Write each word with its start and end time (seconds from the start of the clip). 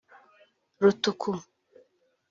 Rutuku 0.81 1.33